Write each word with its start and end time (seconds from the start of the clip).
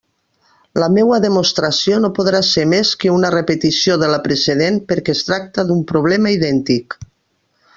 La 0.83 0.85
meua 0.93 1.19
demostració 1.25 1.99
no 2.05 2.09
podrà 2.19 2.39
ser 2.51 2.63
més 2.71 2.93
que 3.03 3.11
una 3.17 3.31
repetició 3.35 3.99
de 4.05 4.09
la 4.15 4.19
precedent, 4.27 4.81
perquè 4.93 5.17
es 5.19 5.23
tracta 5.29 5.67
d'un 5.69 5.85
problema 5.93 6.33
idèntic. 6.39 6.99